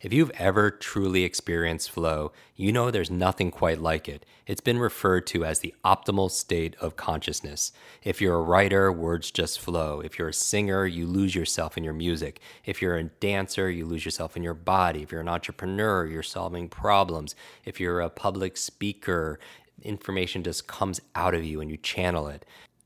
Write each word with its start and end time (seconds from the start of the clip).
If 0.00 0.12
you've 0.12 0.32
ever 0.32 0.70
truly 0.70 1.24
experienced 1.24 1.90
flow, 1.90 2.32
you 2.56 2.72
know 2.72 2.90
there's 2.90 3.10
nothing 3.10 3.50
quite 3.50 3.80
like 3.80 4.08
it. 4.08 4.26
It's 4.46 4.60
been 4.60 4.78
referred 4.78 5.26
to 5.28 5.44
as 5.44 5.60
the 5.60 5.74
optimal 5.84 6.30
state 6.30 6.76
of 6.80 6.96
consciousness. 6.96 7.72
If 8.02 8.20
you're 8.20 8.36
a 8.36 8.42
writer, 8.42 8.92
words 8.92 9.30
just 9.30 9.60
flow. 9.60 10.00
If 10.00 10.18
you're 10.18 10.28
a 10.28 10.34
singer, 10.34 10.84
you 10.84 11.06
lose 11.06 11.34
yourself 11.34 11.78
in 11.78 11.84
your 11.84 11.94
music. 11.94 12.40
If 12.66 12.82
you're 12.82 12.98
a 12.98 13.04
dancer, 13.04 13.70
you 13.70 13.86
lose 13.86 14.04
yourself 14.04 14.36
in 14.36 14.42
your 14.42 14.54
body. 14.54 15.02
If 15.02 15.10
you're 15.10 15.22
an 15.22 15.28
entrepreneur, 15.28 16.04
you're 16.04 16.22
solving 16.22 16.68
problems. 16.68 17.34
If 17.64 17.80
you're 17.80 18.00
a 18.00 18.10
public 18.10 18.58
speaker, 18.58 19.38
information 19.82 20.42
just 20.42 20.66
comes 20.66 21.00
out 21.14 21.34
of 21.34 21.44
you 21.44 21.60
and 21.60 21.70
you 21.70 21.78
channel 21.78 22.28
it. 22.28 22.44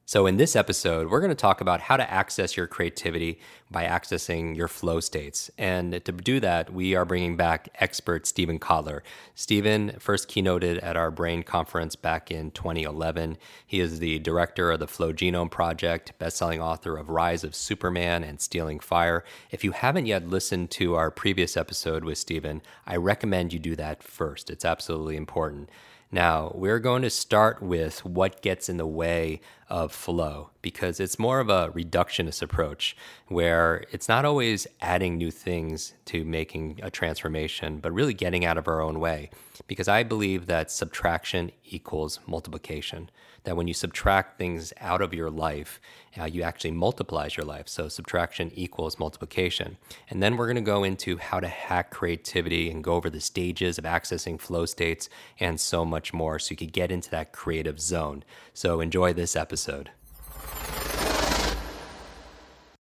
So, 0.09 0.27
in 0.27 0.39
this 0.39 0.57
episode, 0.57 1.11
we're 1.11 1.21
going 1.21 1.29
to 1.29 1.35
talk 1.35 1.61
about 1.61 1.83
how 1.83 1.99
to 1.99 2.11
access 2.11 2.57
your 2.57 2.67
creativity 2.67 3.39
by 3.71 3.85
accessing 3.85 4.57
your 4.57 4.67
flow 4.67 5.01
states. 5.01 5.51
And 5.59 6.03
to 6.03 6.13
do 6.13 6.41
that, 6.41 6.73
we 6.73 6.95
are 6.95 7.05
bringing 7.05 7.37
back 7.37 7.69
expert 7.75 8.27
Steven 8.27 8.59
Kotler. 8.59 9.03
Steven 9.35 9.97
first 9.99 10.31
keynoted 10.31 10.83
at 10.83 10.97
our 10.97 11.11
Brain 11.11 11.43
conference 11.43 11.95
back 11.95 12.31
in 12.31 12.53
2011. 12.53 13.37
He 13.67 13.81
is 13.81 13.99
the 13.99 14.19
director 14.21 14.71
of 14.71 14.81
the 14.81 14.87
Flow 14.87 15.13
Genome 15.13 15.51
Project, 15.51 16.19
best-selling 16.19 16.63
author 16.63 16.97
of 16.97 17.11
Rise 17.11 17.45
of 17.45 17.55
Superman 17.55 18.25
and 18.25 18.41
Stealing 18.41 18.81
Fire. 18.81 19.25
If 19.51 19.63
you 19.63 19.73
haven't 19.73 20.07
yet 20.07 20.27
listened 20.27 20.71
to 20.71 20.95
our 20.95 21.11
previous 21.11 21.55
episode 21.55 22.03
with 22.03 22.17
Steven, 22.17 22.63
I 22.87 22.97
recommend 22.97 23.53
you 23.53 23.59
do 23.59 23.77
that 23.77 24.03
first. 24.03 24.49
It's 24.49 24.65
absolutely 24.65 25.17
important. 25.17 25.69
Now, 26.11 26.53
we're 26.55 26.79
going 26.79 27.03
to 27.03 27.11
start 27.11 27.63
with 27.63 28.05
what 28.05 28.41
gets 28.41 28.69
in 28.69 28.79
the 28.79 28.87
way 28.87 29.41
of 29.69 29.93
flow 29.93 30.51
because 30.63 31.01
it's 31.01 31.19
more 31.19 31.41
of 31.41 31.49
a 31.49 31.71
reductionist 31.71 32.43
approach 32.43 32.97
where 33.29 33.85
it's 33.91 34.09
not 34.09 34.25
always 34.25 34.67
adding 34.81 35.17
new 35.17 35.31
things 35.31 35.95
to 36.07 36.25
making 36.25 36.81
a 36.83 36.91
transformation, 36.91 37.79
but 37.79 37.93
really 37.93 38.15
getting 38.15 38.45
out 38.45 38.59
of 38.59 38.69
our 38.69 38.81
own 38.81 38.99
way. 39.01 39.31
Because 39.67 39.89
I 39.89 40.03
believe 40.03 40.47
that 40.47 40.71
subtraction 40.71 41.53
equals 41.65 42.21
multiplication 42.27 43.11
that 43.45 43.57
when 43.57 43.67
you 43.67 43.75
subtract 43.75 44.37
things 44.37 44.73
out 44.79 45.01
of 45.01 45.15
your 45.15 45.31
life, 45.31 45.81
uh, 46.21 46.25
you 46.25 46.43
actually 46.43 46.71
multiplies 46.71 47.37
your 47.37 47.47
life. 47.47 47.67
So 47.69 47.89
subtraction 47.89 48.51
equals 48.55 48.99
multiplication. 48.99 49.79
And 50.11 50.23
then 50.23 50.37
we're 50.37 50.47
going 50.47 50.57
to 50.57 50.61
go 50.61 50.85
into 50.85 51.17
how 51.17 51.41
to 51.41 51.49
hack 51.49 51.91
creativity 51.91 52.71
and 52.71 52.85
go 52.85 52.95
over 52.95 53.09
the 53.09 53.21
stages 53.21 53.79
of 53.79 53.85
accessing 53.85 54.41
flow 54.41 54.67
states 54.67 55.09
and 55.41 55.59
so 55.59 55.85
much 55.85 56.13
more 56.13 56.39
so 56.39 56.51
you 56.51 56.57
could 56.57 56.73
get 56.73 56.93
into 56.93 57.11
that 57.11 57.33
creative 57.33 57.81
zone. 57.81 58.25
So 58.53 58.81
enjoy 58.81 59.13
this 59.13 59.37
episode. 59.37 59.91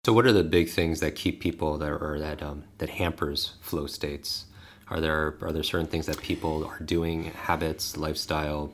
So, 0.05 0.13
what 0.13 0.25
are 0.25 0.33
the 0.33 0.45
big 0.45 0.69
things 0.69 1.01
that 1.01 1.17
keep 1.17 1.41
people 1.41 1.79
that 1.79 1.91
or 1.91 2.19
that 2.21 2.41
um, 2.41 2.63
that 2.79 2.91
hampers 2.91 3.55
flow 3.61 3.89
states? 3.89 4.45
Are 4.89 5.01
there 5.01 5.35
are 5.41 5.53
there 5.53 5.65
certain 5.65 5.89
things 5.89 6.07
that 6.07 6.23
people 6.23 6.65
are 6.65 6.79
doing, 6.79 7.25
habits, 7.25 7.97
lifestyle, 7.97 8.73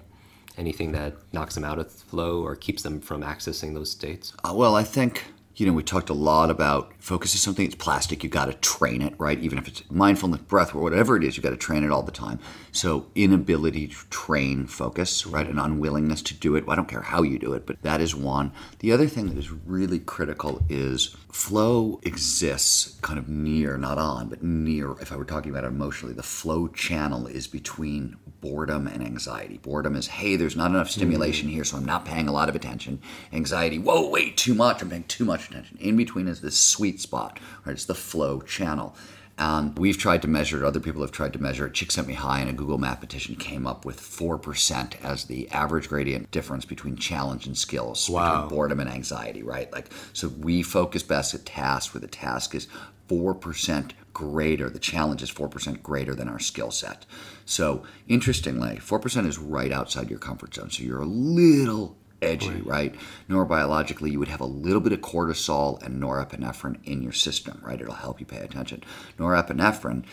anything 0.59 0.93
that 0.93 1.15
knocks 1.33 1.55
them 1.55 1.65
out 1.65 1.79
of 1.79 1.91
flow 1.91 2.43
or 2.43 2.55
keeps 2.55 2.83
them 2.83 3.01
from 3.01 3.23
accessing 3.23 3.73
those 3.73 3.91
states? 3.91 4.35
Uh, 4.45 4.52
well, 4.55 4.75
I 4.77 4.85
think 4.85 5.25
you 5.57 5.67
know 5.67 5.73
we 5.73 5.83
talked 5.83 6.08
a 6.08 6.14
lot 6.14 6.51
about 6.51 6.92
focus 6.98 7.35
is 7.35 7.42
something 7.42 7.67
that's 7.67 7.74
plastic. 7.74 8.24
You 8.24 8.30
got 8.30 8.46
to 8.46 8.55
train 8.55 9.02
it, 9.02 9.14
right? 9.18 9.39
Even 9.39 9.58
if 9.58 9.68
it's 9.68 9.83
mindfulness, 9.90 10.40
breath, 10.42 10.74
or 10.74 10.83
whatever 10.83 11.17
it 11.17 11.24
is, 11.24 11.36
you 11.36 11.42
got 11.42 11.51
to 11.51 11.57
train 11.57 11.85
it 11.85 11.90
all 11.90 12.02
the 12.02 12.13
time. 12.13 12.39
So 12.70 13.07
inability 13.14 13.89
to 13.89 13.96
train 14.08 14.67
focus, 14.67 15.27
right, 15.27 15.48
an 15.48 15.58
unwillingness 15.58 16.23
to 16.23 16.35
do 16.35 16.57
it. 16.57 16.64
I 16.68 16.74
don't 16.74 16.89
care 16.89 17.02
how 17.02 17.23
you 17.23 17.39
do 17.39 17.52
it, 17.52 17.67
but 17.67 17.83
that 17.83 18.01
is 18.01 18.14
one. 18.14 18.52
The 18.79 18.92
other 18.92 19.07
thing 19.07 19.29
that 19.29 19.39
is 19.39 19.51
really 19.51 19.98
critical 19.98 20.63
is 20.68 21.17
flow 21.30 22.01
exists 22.02 22.98
kind 23.01 23.19
of 23.19 23.29
near, 23.29 23.77
not 23.77 23.98
on, 23.98 24.29
but 24.29 24.42
near. 24.42 24.92
If 25.01 25.13
I 25.13 25.17
were 25.17 25.24
talking 25.24 25.51
about 25.51 25.64
it 25.64 25.69
emotionally, 25.69 26.14
the 26.14 26.23
flow 26.23 26.69
channel 26.69 27.27
is 27.27 27.46
between 27.46 28.17
boredom 28.42 28.86
and 28.86 29.03
anxiety. 29.03 29.57
Boredom 29.57 29.97
is, 29.97 30.08
hey, 30.08 30.36
there's 30.36 30.57
not 30.57 30.70
enough 30.70 30.89
mm-hmm. 30.89 31.01
stimulation 31.01 31.48
here, 31.48 31.64
so 31.64 31.79
I'm 31.79 31.86
not 31.86 32.05
paying 32.05 32.29
a 32.29 32.33
lot 32.33 32.51
of 32.51 32.57
attention. 32.57 33.01
Anxiety, 33.33 33.79
whoa, 33.79 34.11
wait, 34.11 34.36
too 34.36 34.53
much, 34.53 34.83
I'm 34.83 34.91
paying 34.91 35.05
too 35.05 35.25
much 35.25 35.48
attention. 35.48 35.79
In 35.80 35.97
between 35.97 36.29
is 36.29 36.42
this 36.42 36.61
sweet 36.61 37.01
spot, 37.01 37.41
right? 37.64 37.73
It's 37.73 37.86
the 37.86 37.95
flow 37.95 38.42
channel. 38.42 38.95
And 39.39 39.79
we've 39.79 39.97
tried 39.97 40.23
to 40.23 40.29
measure 40.29 40.63
it, 40.63 40.67
other 40.67 40.81
people 40.81 41.01
have 41.01 41.11
tried 41.11 41.33
to 41.33 41.42
measure 41.42 41.67
it. 41.67 41.73
Csikszentmihalyi 41.73 42.42
and 42.42 42.51
a 42.51 42.52
Google 42.52 42.79
Mathematician 42.79 43.35
came 43.36 43.67
up 43.67 43.85
with 43.85 43.98
4% 43.98 44.95
as 45.02 45.25
the 45.25 45.51
average 45.51 45.89
gradient 45.89 46.31
difference 46.31 46.64
between 46.64 46.97
challenge 46.97 47.47
and 47.47 47.57
skills, 47.57 48.11
Wow. 48.11 48.42
between 48.42 48.57
boredom 48.57 48.81
and 48.81 48.91
anxiety, 48.91 49.42
right? 49.42 49.73
Like, 49.73 49.89
so 50.13 50.29
we 50.29 50.63
focus 50.63 51.02
best 51.02 51.33
at 51.33 51.47
tasks 51.47 51.95
where 51.95 52.01
the 52.01 52.08
task 52.08 52.55
is 52.55 52.69
4% 53.12 53.90
greater, 54.12 54.70
the 54.70 54.78
challenge 54.78 55.23
is 55.23 55.30
4% 55.30 55.83
greater 55.83 56.14
than 56.14 56.28
our 56.28 56.39
skill 56.39 56.70
set. 56.70 57.05
So, 57.45 57.83
interestingly, 58.08 58.77
4% 58.77 59.27
is 59.27 59.39
right 59.39 59.73
outside 59.73 60.11
your 60.11 60.18
comfort 60.18 60.55
zone. 60.55 60.70
So, 60.70 60.83
you're 60.83 61.02
a 61.02 61.06
little 61.06 61.96
edgy, 62.22 62.62
right? 62.62 62.95
Neurobiologically, 63.28 64.12
you 64.12 64.18
would 64.18 64.28
have 64.28 64.40
a 64.40 64.46
little 64.46 64.80
bit 64.80 64.92
of 64.92 65.01
cortisol 65.01 65.83
and 65.83 66.01
norepinephrine 66.01 66.78
in 66.84 67.02
your 67.02 67.12
system, 67.12 67.61
right? 67.64 67.80
It'll 67.80 67.95
help 67.95 68.20
you 68.20 68.27
pay 68.27 68.39
attention. 68.39 68.84
Norepinephrine 69.18 70.05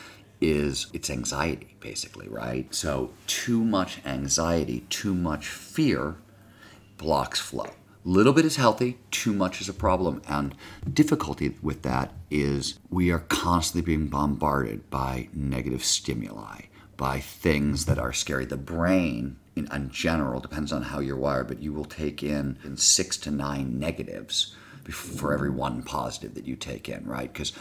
is 0.42 0.88
it's 0.94 1.10
anxiety 1.10 1.76
basically, 1.80 2.28
right? 2.28 2.74
So 2.74 3.12
too 3.28 3.64
much 3.64 4.04
anxiety, 4.06 4.86
too 4.90 5.14
much 5.14 5.48
fear 5.48 6.16
blocks 6.98 7.40
flow. 7.40 7.72
Little 8.06 8.32
bit 8.32 8.46
is 8.46 8.56
healthy, 8.56 8.98
too 9.12 9.34
much 9.34 9.60
is 9.60 9.68
a 9.68 9.74
problem. 9.74 10.22
And 10.28 10.56
difficulty 10.92 11.58
with 11.62 11.82
that 11.82 12.14
is 12.32 12.80
we 12.90 13.12
are 13.12 13.20
constantly 13.20 13.86
being 13.86 14.08
bombarded 14.08 14.90
by 14.90 15.28
negative 15.34 15.84
stimuli, 15.84 16.62
by 16.96 17.20
things 17.20 17.86
that 17.86 18.00
are 18.00 18.14
scary. 18.14 18.46
The 18.46 18.58
brain, 18.58 19.38
in, 19.56 19.70
in 19.72 19.90
general, 19.90 20.40
depends 20.40 20.72
on 20.72 20.84
how 20.84 21.00
you're 21.00 21.18
wired, 21.18 21.50
but 21.50 21.62
you 21.62 21.74
will 21.74 21.86
take 21.86 22.24
in, 22.24 22.58
in 22.64 22.78
six 22.78 23.18
to 23.18 23.32
nine 23.32 23.78
negatives 23.80 24.56
for 24.90 25.34
every 25.34 25.50
one 25.50 25.84
positive 25.84 26.34
that 26.36 26.48
you 26.48 26.56
take 26.56 26.88
in, 26.88 27.06
right? 27.06 27.32
Because 27.32 27.52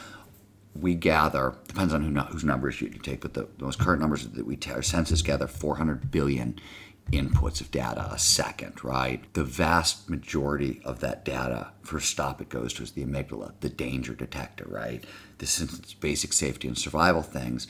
we 0.75 0.95
gather 0.95 1.55
depends 1.67 1.93
on 1.93 2.03
who, 2.03 2.21
whose 2.21 2.45
numbers 2.45 2.81
you, 2.81 2.89
take, 2.89 3.21
but 3.21 3.35
the, 3.35 3.49
the 3.59 3.65
most 3.65 3.79
current 3.79 4.01
numbers 4.01 4.27
that 4.29 4.47
we 4.47 4.57
ta- 4.57 4.75
our 4.75 4.83
census 4.83 5.23
gather 5.23 5.47
400 5.47 6.11
billion 6.11 6.59
inputs 7.13 7.61
of 7.61 7.71
data 7.71 8.09
a 8.13 8.19
second, 8.19 8.85
right? 8.85 9.23
The 9.35 9.45
vast 9.45 10.09
majority 10.09 10.81
of 10.85 11.01
that 11.01 11.25
data, 11.25 11.73
first 11.83 12.11
stop 12.11 12.41
it 12.41 12.49
goes 12.49 12.73
to 12.75 12.83
is 12.83 12.93
the 12.93 13.05
amygdala, 13.05 13.53
the 13.61 13.69
danger 13.69 14.15
detector, 14.15 14.67
right? 14.69 15.05
This 15.39 15.61
is 15.61 15.95
basic 15.95 16.33
safety 16.33 16.69
and 16.69 16.77
survival 16.77 17.23
things. 17.23 17.67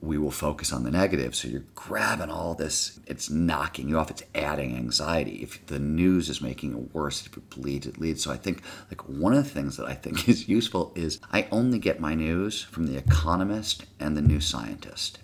We 0.00 0.18
will 0.18 0.30
focus 0.30 0.72
on 0.72 0.84
the 0.84 0.90
negative. 0.90 1.34
So 1.34 1.48
you're 1.48 1.64
grabbing 1.74 2.30
all 2.30 2.54
this, 2.54 3.00
it's 3.06 3.30
knocking 3.30 3.88
you 3.88 3.98
off, 3.98 4.10
it's 4.10 4.22
adding 4.34 4.76
anxiety. 4.76 5.42
If 5.42 5.66
the 5.66 5.78
news 5.78 6.28
is 6.28 6.42
making 6.42 6.76
it 6.76 6.94
worse, 6.94 7.26
if 7.26 7.36
it 7.36 7.50
bleeds, 7.50 7.86
it 7.86 7.98
leads. 7.98 8.22
So 8.22 8.30
I 8.30 8.36
think 8.36 8.62
like 8.90 9.08
one 9.08 9.32
of 9.32 9.42
the 9.42 9.50
things 9.50 9.76
that 9.78 9.86
I 9.86 9.94
think 9.94 10.28
is 10.28 10.48
useful 10.48 10.92
is 10.94 11.18
I 11.32 11.48
only 11.50 11.78
get 11.78 11.98
my 11.98 12.14
news 12.14 12.62
from 12.62 12.86
the 12.86 12.96
economist 12.98 13.86
and 13.98 14.16
the 14.16 14.22
new 14.22 14.40
scientist 14.40 15.18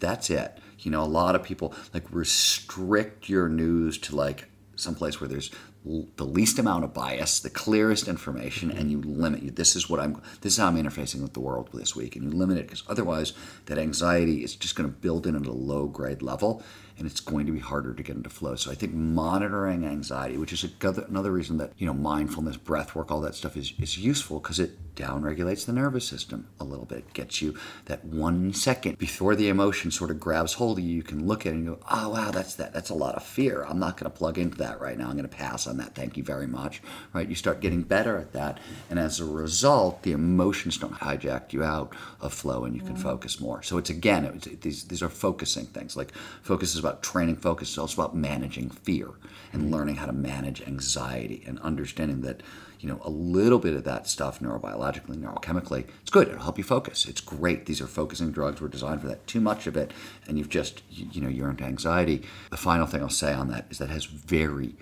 that's 0.00 0.30
it. 0.30 0.58
You 0.80 0.90
know, 0.90 1.02
a 1.02 1.06
lot 1.06 1.34
of 1.34 1.42
people 1.42 1.74
like 1.92 2.04
restrict 2.10 3.28
your 3.28 3.48
news 3.48 3.98
to 3.98 4.16
like 4.16 4.48
someplace 4.76 5.20
where 5.20 5.28
there's 5.28 5.50
the 5.84 6.24
least 6.24 6.58
amount 6.58 6.84
of 6.84 6.92
bias, 6.92 7.40
the 7.40 7.50
clearest 7.50 8.08
information, 8.08 8.70
and 8.70 8.90
you 8.90 9.00
limit 9.00 9.42
you. 9.42 9.50
This 9.50 9.76
is 9.76 9.88
what 9.88 10.00
I'm. 10.00 10.20
This 10.40 10.54
is 10.54 10.58
how 10.58 10.66
I'm 10.66 10.76
interfacing 10.76 11.22
with 11.22 11.32
the 11.32 11.40
world 11.40 11.70
this 11.72 11.94
week, 11.94 12.16
and 12.16 12.24
you 12.24 12.36
limit 12.36 12.58
it 12.58 12.66
because 12.66 12.82
otherwise, 12.88 13.32
that 13.66 13.78
anxiety 13.78 14.42
is 14.42 14.54
just 14.54 14.76
going 14.76 14.88
to 14.88 14.94
build 14.94 15.26
in 15.26 15.36
at 15.36 15.46
a 15.46 15.52
low 15.52 15.86
grade 15.86 16.20
level, 16.20 16.62
and 16.98 17.06
it's 17.06 17.20
going 17.20 17.46
to 17.46 17.52
be 17.52 17.60
harder 17.60 17.94
to 17.94 18.02
get 18.02 18.16
into 18.16 18.28
flow. 18.28 18.56
So 18.56 18.70
I 18.70 18.74
think 18.74 18.92
monitoring 18.92 19.86
anxiety, 19.86 20.36
which 20.36 20.52
is 20.52 20.66
another 20.82 21.30
reason 21.30 21.58
that 21.58 21.72
you 21.78 21.86
know 21.86 21.94
mindfulness, 21.94 22.56
breath 22.56 22.94
work, 22.94 23.10
all 23.10 23.20
that 23.20 23.36
stuff 23.36 23.56
is 23.56 23.72
is 23.78 23.96
useful 23.96 24.40
because 24.40 24.58
it 24.58 24.96
downregulates 24.96 25.64
the 25.64 25.72
nervous 25.72 26.06
system 26.08 26.48
a 26.58 26.64
little 26.64 26.84
bit. 26.84 26.98
It 26.98 27.12
gets 27.14 27.40
you 27.40 27.56
that 27.84 28.04
one 28.04 28.52
second 28.52 28.98
before 28.98 29.36
the 29.36 29.48
emotion 29.48 29.92
sort 29.92 30.10
of 30.10 30.18
grabs 30.18 30.54
hold 30.54 30.78
of 30.78 30.84
you. 30.84 30.94
You 30.96 31.04
can 31.04 31.26
look 31.26 31.46
at 31.46 31.52
it 31.52 31.56
and 31.56 31.66
go, 31.66 31.78
"Oh 31.88 32.10
wow, 32.10 32.32
that's 32.32 32.56
that. 32.56 32.74
That's 32.74 32.90
a 32.90 32.94
lot 32.94 33.14
of 33.14 33.22
fear. 33.22 33.64
I'm 33.64 33.78
not 33.78 33.96
going 33.96 34.10
to 34.10 34.18
plug 34.18 34.38
into 34.38 34.58
that 34.58 34.80
right 34.80 34.98
now. 34.98 35.06
I'm 35.06 35.16
going 35.16 35.28
to 35.28 35.36
pass 35.36 35.67
on 35.68 35.76
that. 35.76 35.94
Thank 35.94 36.16
you 36.16 36.22
very 36.22 36.46
much. 36.46 36.82
Right? 37.12 37.28
You 37.28 37.34
start 37.34 37.60
getting 37.60 37.82
better 37.82 38.18
at 38.18 38.32
that. 38.32 38.58
And 38.90 38.98
as 38.98 39.20
a 39.20 39.24
result, 39.24 40.02
the 40.02 40.12
emotions 40.12 40.78
don't 40.78 40.94
hijack 40.94 41.52
you 41.52 41.62
out 41.62 41.94
of 42.20 42.32
flow 42.32 42.64
and 42.64 42.74
you 42.74 42.82
can 42.82 42.96
mm. 42.96 43.02
focus 43.02 43.40
more. 43.40 43.62
So 43.62 43.78
it's 43.78 43.90
again, 43.90 44.24
it's, 44.24 44.46
these, 44.60 44.84
these 44.84 45.02
are 45.02 45.08
focusing 45.08 45.66
things. 45.66 45.96
Like 45.96 46.12
focus 46.42 46.72
is 46.72 46.80
about 46.80 47.02
training 47.02 47.36
focus, 47.36 47.68
it's 47.68 47.78
also 47.78 48.02
about 48.02 48.16
managing 48.16 48.70
fear 48.70 49.10
and 49.52 49.62
mm. 49.62 49.70
learning 49.72 49.96
how 49.96 50.06
to 50.06 50.12
manage 50.12 50.62
anxiety 50.62 51.42
and 51.46 51.58
understanding 51.60 52.22
that 52.22 52.42
you 52.80 52.88
know, 52.88 53.00
a 53.02 53.10
little 53.10 53.58
bit 53.58 53.74
of 53.74 53.84
that 53.84 54.06
stuff 54.06 54.40
neurobiologically, 54.40 55.16
neurochemically, 55.16 55.84
it's 56.00 56.10
good. 56.10 56.28
It'll 56.28 56.42
help 56.42 56.58
you 56.58 56.64
focus. 56.64 57.06
It's 57.06 57.20
great. 57.20 57.66
These 57.66 57.80
are 57.80 57.86
focusing 57.86 58.30
drugs. 58.30 58.60
We're 58.60 58.68
designed 58.68 59.00
for 59.00 59.08
that. 59.08 59.26
Too 59.26 59.40
much 59.40 59.66
of 59.66 59.76
it, 59.76 59.92
and 60.26 60.38
you've 60.38 60.48
just, 60.48 60.82
you 60.90 61.20
know, 61.20 61.28
you're 61.28 61.50
into 61.50 61.64
anxiety. 61.64 62.22
The 62.50 62.56
final 62.56 62.86
thing 62.86 63.02
I'll 63.02 63.08
say 63.08 63.32
on 63.32 63.48
that 63.48 63.66
is 63.70 63.78
that 63.78 63.90
has 63.90 64.04
very 64.04 64.76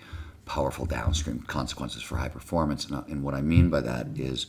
powerful 0.47 0.87
downstream 0.87 1.41
consequences 1.41 2.03
for 2.03 2.17
high 2.17 2.29
performance. 2.29 2.87
And, 2.87 2.95
uh, 2.95 3.03
and 3.09 3.23
what 3.23 3.35
I 3.35 3.43
mean 3.43 3.69
by 3.69 3.81
that 3.81 4.07
is 4.17 4.47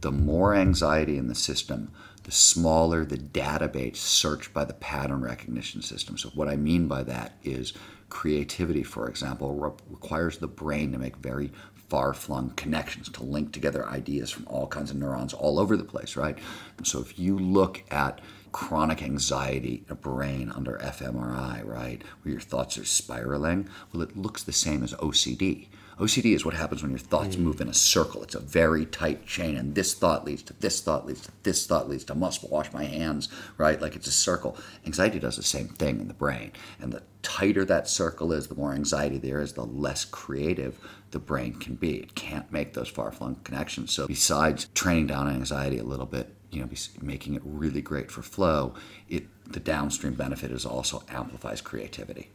the 0.00 0.12
more 0.12 0.54
anxiety 0.54 1.18
in 1.18 1.28
the 1.28 1.34
system, 1.34 1.92
the 2.22 2.30
smaller 2.30 3.04
the 3.04 3.18
database 3.18 3.96
searched 3.96 4.54
by 4.54 4.64
the 4.64 4.74
pattern 4.74 5.20
recognition 5.20 5.82
system. 5.82 6.16
So, 6.16 6.30
what 6.30 6.48
I 6.48 6.56
mean 6.56 6.88
by 6.88 7.02
that 7.04 7.34
is 7.42 7.74
creativity, 8.08 8.82
for 8.82 9.08
example, 9.08 9.54
re- 9.54 9.70
requires 9.90 10.38
the 10.38 10.48
brain 10.48 10.92
to 10.92 10.98
make 10.98 11.16
very 11.16 11.52
far 11.88 12.14
flung 12.14 12.50
connections 12.50 13.08
to 13.08 13.24
link 13.24 13.52
together 13.52 13.86
ideas 13.86 14.30
from 14.30 14.46
all 14.46 14.66
kinds 14.68 14.90
of 14.90 14.96
neurons 14.96 15.34
all 15.34 15.58
over 15.58 15.76
the 15.76 15.84
place, 15.84 16.16
right? 16.16 16.38
So 16.84 17.00
if 17.00 17.18
you 17.18 17.36
look 17.36 17.82
at 17.90 18.20
chronic 18.52 19.02
anxiety 19.02 19.84
in 19.86 19.92
a 19.92 19.94
brain 19.94 20.52
under 20.54 20.78
fMRI, 20.78 21.64
right, 21.64 22.02
where 22.22 22.32
your 22.32 22.40
thoughts 22.40 22.78
are 22.78 22.84
spiraling, 22.84 23.68
well, 23.92 24.02
it 24.02 24.16
looks 24.16 24.42
the 24.42 24.52
same 24.52 24.82
as 24.82 24.94
OCD. 24.94 25.68
OCD 26.00 26.34
is 26.34 26.46
what 26.46 26.54
happens 26.54 26.82
when 26.82 26.92
your 26.92 26.98
thoughts 26.98 27.36
mm. 27.36 27.40
move 27.40 27.60
in 27.60 27.68
a 27.68 27.74
circle. 27.74 28.22
It's 28.22 28.34
a 28.34 28.40
very 28.40 28.86
tight 28.86 29.26
chain, 29.26 29.54
and 29.54 29.74
this 29.74 29.92
thought 29.92 30.24
leads 30.24 30.42
to 30.44 30.54
this 30.54 30.80
thought 30.80 31.06
leads 31.06 31.20
to 31.22 31.32
this 31.42 31.66
thought 31.66 31.90
leads 31.90 32.04
to 32.04 32.14
must 32.14 32.42
wash 32.42 32.72
my 32.72 32.84
hands, 32.84 33.28
right? 33.58 33.78
Like 33.78 33.96
it's 33.96 34.06
a 34.06 34.12
circle. 34.12 34.56
Anxiety 34.86 35.18
does 35.18 35.36
the 35.36 35.42
same 35.42 35.68
thing 35.68 36.00
in 36.00 36.08
the 36.08 36.14
brain, 36.14 36.52
and 36.80 36.90
the 36.90 37.02
tighter 37.22 37.66
that 37.66 37.86
circle 37.86 38.32
is, 38.32 38.46
the 38.46 38.54
more 38.54 38.72
anxiety 38.72 39.18
there 39.18 39.42
is, 39.42 39.52
the 39.52 39.64
less 39.64 40.06
creative 40.06 40.78
the 41.10 41.18
brain 41.18 41.52
can 41.52 41.74
be. 41.74 41.96
It 41.96 42.14
can't 42.14 42.50
make 42.50 42.72
those 42.72 42.88
far 42.88 43.12
flung 43.12 43.34
connections. 43.44 43.92
So, 43.92 44.06
besides 44.06 44.68
training 44.74 45.08
down 45.08 45.28
anxiety 45.28 45.76
a 45.76 45.84
little 45.84 46.06
bit, 46.06 46.34
you 46.50 46.60
know, 46.60 46.68
making 47.00 47.34
it 47.34 47.42
really 47.44 47.80
great 47.80 48.10
for 48.10 48.22
flow, 48.22 48.74
it 49.08 49.26
the 49.50 49.60
downstream 49.60 50.14
benefit 50.14 50.50
is 50.52 50.64
also 50.64 51.02
amplifies 51.08 51.60
creativity. 51.60 52.30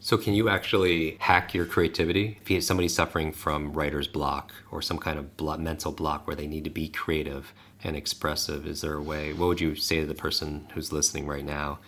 So, 0.00 0.16
can 0.16 0.34
you 0.34 0.48
actually 0.48 1.16
hack 1.20 1.54
your 1.54 1.64
creativity? 1.64 2.38
If 2.48 2.62
somebody's 2.62 2.94
suffering 2.94 3.32
from 3.32 3.72
writer's 3.72 4.06
block 4.06 4.52
or 4.70 4.82
some 4.82 4.98
kind 4.98 5.18
of 5.18 5.36
block, 5.36 5.58
mental 5.58 5.90
block 5.90 6.26
where 6.26 6.36
they 6.36 6.46
need 6.46 6.64
to 6.64 6.70
be 6.70 6.88
creative 6.88 7.52
and 7.82 7.96
expressive, 7.96 8.66
is 8.66 8.82
there 8.82 8.94
a 8.94 9.02
way? 9.02 9.32
What 9.32 9.46
would 9.46 9.60
you 9.60 9.74
say 9.74 10.00
to 10.00 10.06
the 10.06 10.14
person 10.14 10.68
who's 10.74 10.92
listening 10.92 11.26
right 11.26 11.44
now 11.44 11.78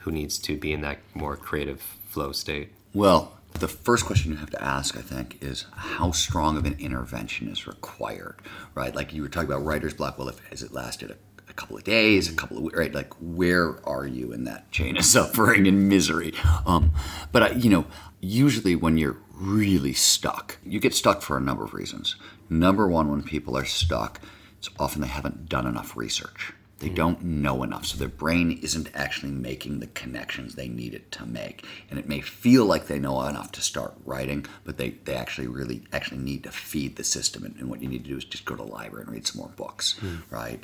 who 0.00 0.12
needs 0.12 0.38
to 0.38 0.56
be 0.56 0.72
in 0.72 0.82
that 0.82 0.98
more 1.14 1.36
creative 1.36 1.80
flow 2.08 2.32
state? 2.32 2.72
Well, 2.94 3.35
the 3.60 3.68
first 3.68 4.04
question 4.04 4.32
you 4.32 4.38
have 4.38 4.50
to 4.50 4.62
ask, 4.62 4.96
I 4.96 5.00
think, 5.00 5.42
is 5.42 5.66
how 5.72 6.10
strong 6.10 6.56
of 6.56 6.64
an 6.64 6.76
intervention 6.78 7.48
is 7.48 7.66
required, 7.66 8.36
right? 8.74 8.94
Like 8.94 9.12
you 9.12 9.22
were 9.22 9.28
talking 9.28 9.50
about 9.50 9.64
writer's 9.64 9.94
block. 9.94 10.18
Well, 10.18 10.28
if 10.28 10.38
has 10.50 10.62
it 10.62 10.72
lasted 10.72 11.10
a, 11.10 11.16
a 11.48 11.52
couple 11.52 11.76
of 11.76 11.84
days, 11.84 12.30
a 12.30 12.34
couple 12.34 12.56
of 12.56 12.62
weeks, 12.64 12.76
right? 12.76 12.94
Like 12.94 13.12
where 13.20 13.86
are 13.86 14.06
you 14.06 14.32
in 14.32 14.44
that 14.44 14.70
chain 14.70 14.96
of 14.96 15.04
suffering 15.16 15.66
and 15.66 15.88
misery? 15.88 16.32
Um, 16.66 16.92
but 17.32 17.42
I, 17.42 17.50
you 17.52 17.70
know, 17.70 17.86
usually 18.20 18.76
when 18.76 18.96
you're 18.96 19.18
really 19.32 19.92
stuck, 19.92 20.58
you 20.64 20.80
get 20.80 20.94
stuck 20.94 21.22
for 21.22 21.36
a 21.36 21.40
number 21.40 21.64
of 21.64 21.74
reasons. 21.74 22.16
Number 22.48 22.88
one, 22.88 23.10
when 23.10 23.22
people 23.22 23.56
are 23.56 23.64
stuck, 23.64 24.20
it's 24.58 24.70
often 24.78 25.02
they 25.02 25.08
haven't 25.08 25.48
done 25.48 25.66
enough 25.66 25.96
research. 25.96 26.52
They 26.78 26.90
don't 26.90 27.22
know 27.22 27.62
enough. 27.62 27.86
So 27.86 27.96
their 27.96 28.08
brain 28.08 28.58
isn't 28.62 28.90
actually 28.94 29.32
making 29.32 29.80
the 29.80 29.86
connections 29.86 30.54
they 30.54 30.68
need 30.68 30.92
it 30.92 31.10
to 31.12 31.24
make. 31.24 31.64
And 31.88 31.98
it 31.98 32.06
may 32.06 32.20
feel 32.20 32.66
like 32.66 32.86
they 32.86 32.98
know 32.98 33.22
enough 33.22 33.50
to 33.52 33.62
start 33.62 33.94
writing, 34.04 34.44
but 34.64 34.76
they, 34.76 34.90
they 34.90 35.14
actually 35.14 35.46
really 35.46 35.84
actually 35.90 36.18
need 36.18 36.42
to 36.42 36.50
feed 36.50 36.96
the 36.96 37.04
system. 37.04 37.44
And, 37.44 37.56
and 37.56 37.70
what 37.70 37.80
you 37.80 37.88
need 37.88 38.04
to 38.04 38.10
do 38.10 38.18
is 38.18 38.24
just 38.24 38.44
go 38.44 38.56
to 38.56 38.62
the 38.62 38.70
library 38.70 39.04
and 39.04 39.12
read 39.12 39.26
some 39.26 39.40
more 39.40 39.52
books, 39.56 39.98
mm. 40.02 40.20
right? 40.28 40.62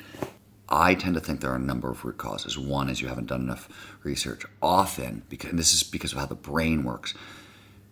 I 0.69 0.93
tend 0.93 1.15
to 1.15 1.19
think 1.19 1.41
there 1.41 1.51
are 1.51 1.55
a 1.55 1.59
number 1.59 1.89
of 1.89 2.05
root 2.05 2.17
causes. 2.17 2.59
One 2.59 2.89
is 2.89 3.01
you 3.01 3.07
haven't 3.07 3.27
done 3.27 3.41
enough 3.41 3.67
research. 4.03 4.45
Often, 4.61 5.23
because 5.29 5.49
and 5.49 5.57
this 5.57 5.73
is 5.73 5.81
because 5.81 6.13
of 6.13 6.19
how 6.19 6.27
the 6.27 6.35
brain 6.35 6.83
works. 6.83 7.15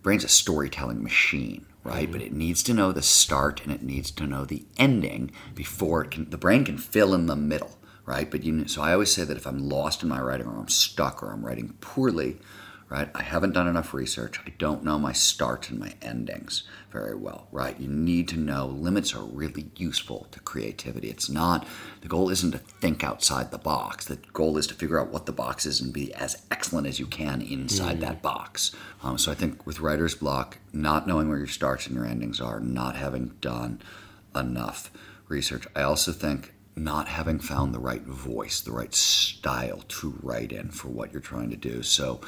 Brain's 0.04 0.24
a 0.24 0.30
storytelling 0.30 1.04
machine, 1.04 1.66
right? 1.84 2.04
Mm-hmm. 2.04 2.12
But 2.12 2.22
it 2.22 2.34
needs 2.34 2.62
to 2.64 2.74
know 2.74 2.92
the 2.92 3.02
start 3.02 3.64
and 3.64 3.74
it 3.74 3.82
needs 3.82 4.12
to 4.12 4.28
know 4.28 4.46
the 4.46 4.66
ending 4.78 5.32
before 5.56 6.04
it 6.04 6.12
can. 6.12 6.30
The 6.30 6.38
brain 6.38 6.66
can 6.66 6.78
fill 6.78 7.16
in 7.16 7.26
the 7.26 7.36
middle 7.36 7.78
right? 8.12 8.30
But 8.30 8.44
you, 8.44 8.68
so 8.68 8.82
I 8.82 8.92
always 8.92 9.14
say 9.14 9.24
that 9.24 9.38
if 9.38 9.48
I'm 9.48 9.70
lost 9.70 10.04
in 10.04 10.10
my 10.10 10.20
writing 10.20 10.46
or 10.46 10.60
I'm 10.60 10.68
stuck 10.68 11.24
or 11.24 11.32
I'm 11.32 11.46
writing 11.46 11.78
poorly, 11.80 12.40
right? 12.90 13.10
I 13.16 13.22
haven't 13.22 13.54
done 13.54 13.70
enough 13.70 13.94
research. 13.94 14.38
I 14.46 14.50
don't 14.58 14.84
know 14.84 15.00
my 15.00 15.14
starts 15.14 15.70
and 15.70 15.80
my 15.80 15.94
endings 16.02 16.64
very 16.92 17.16
well, 17.16 17.48
right? 17.54 17.80
You 17.80 17.88
need 17.88 18.28
to 18.28 18.38
know 18.38 18.66
limits 18.66 19.16
are 19.16 19.24
really 19.24 19.72
useful 19.78 20.28
to 20.32 20.42
creativity. 20.42 21.10
It's 21.10 21.30
not, 21.30 21.66
the 22.02 22.10
goal 22.10 22.30
isn't 22.30 22.52
to 22.52 22.58
think 22.58 23.02
outside 23.02 23.50
the 23.50 23.58
box. 23.58 24.08
The 24.08 24.18
goal 24.34 24.58
is 24.58 24.68
to 24.68 24.74
figure 24.74 25.00
out 25.00 25.14
what 25.14 25.26
the 25.26 25.32
box 25.32 25.66
is 25.66 25.80
and 25.80 25.94
be 25.94 26.14
as 26.14 26.46
excellent 26.52 26.88
as 26.88 27.00
you 27.00 27.06
can 27.06 27.42
inside 27.42 28.00
mm. 28.00 28.02
that 28.02 28.22
box. 28.22 28.76
Um, 29.04 29.18
so 29.18 29.32
I 29.32 29.36
think 29.36 29.66
with 29.66 29.80
writer's 29.80 30.16
block, 30.16 30.58
not 30.74 31.08
knowing 31.08 31.30
where 31.30 31.38
your 31.38 31.48
starts 31.48 31.88
and 31.88 31.96
your 31.96 32.06
endings 32.06 32.42
are, 32.42 32.60
not 32.60 32.98
having 32.98 33.38
done 33.40 33.82
enough 34.36 34.92
research. 35.30 35.66
I 35.78 35.84
also 35.84 36.12
think 36.12 36.54
not 36.76 37.08
having 37.08 37.40
found 37.40 37.74
the 37.74 37.80
right 37.80 38.04
voice, 38.04 38.62
the 38.62 38.72
right 38.72 38.94
style 38.94 39.84
to 39.88 40.18
write 40.22 40.52
in 40.52 40.70
for 40.70 40.88
what 40.88 41.12
you're 41.12 41.22
trying 41.22 41.50
to 41.50 41.58
do. 41.58 41.84
So, 41.84 42.22